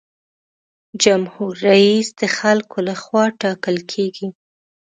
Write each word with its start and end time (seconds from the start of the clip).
جمهور 1.03 1.53
رئیس 1.69 2.07
د 2.19 2.21
خلکو 2.37 2.77
له 2.87 2.95
خوا 3.03 3.23
ټاکل 3.41 3.77
کیږي. 3.91 4.27